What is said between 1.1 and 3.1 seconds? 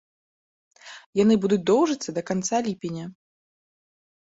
Яны будуць доўжыцца да канца ліпеня.